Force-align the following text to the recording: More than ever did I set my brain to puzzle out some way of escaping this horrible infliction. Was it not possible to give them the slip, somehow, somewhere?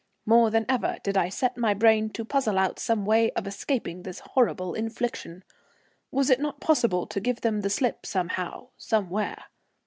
More 0.25 0.49
than 0.49 0.65
ever 0.67 0.97
did 1.03 1.15
I 1.15 1.29
set 1.29 1.57
my 1.57 1.75
brain 1.75 2.09
to 2.13 2.25
puzzle 2.25 2.57
out 2.57 2.79
some 2.79 3.05
way 3.05 3.29
of 3.33 3.45
escaping 3.45 4.01
this 4.01 4.17
horrible 4.21 4.73
infliction. 4.73 5.43
Was 6.09 6.31
it 6.31 6.39
not 6.39 6.59
possible 6.59 7.05
to 7.05 7.19
give 7.19 7.41
them 7.41 7.61
the 7.61 7.69
slip, 7.69 8.03
somehow, 8.07 8.69
somewhere? 8.77 9.43